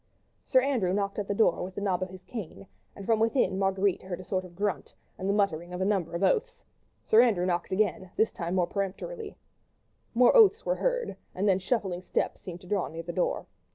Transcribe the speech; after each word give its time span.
Sir 0.43 0.61
Andrew 0.61 0.93
knocked 0.93 1.19
at 1.19 1.27
the 1.27 1.35
door 1.35 1.61
with 1.63 1.75
the 1.75 1.81
knob 1.81 2.01
of 2.01 2.09
his 2.09 2.23
cane, 2.23 2.65
and 2.95 3.05
from 3.05 3.19
within 3.19 3.59
Marguerite 3.59 4.01
heard 4.01 4.19
a 4.19 4.23
sort 4.23 4.43
of 4.43 4.55
grunt 4.55 4.95
and 5.15 5.29
the 5.29 5.33
muttering 5.33 5.73
of 5.73 5.79
a 5.79 5.85
number 5.85 6.15
of 6.15 6.23
oaths. 6.23 6.65
Sir 7.05 7.21
Andrew 7.21 7.45
knocked 7.45 7.71
again, 7.71 8.09
this 8.15 8.31
time 8.31 8.55
more 8.55 8.65
peremptorily: 8.65 9.37
more 10.15 10.35
oaths 10.35 10.65
were 10.65 10.77
heard, 10.77 11.17
and 11.35 11.47
then 11.47 11.59
shuffling 11.59 12.01
steps 12.01 12.41
seemed 12.41 12.61
to 12.61 12.67
draw 12.67 12.87
near 12.87 13.03
the 13.03 13.13
door. 13.13 13.45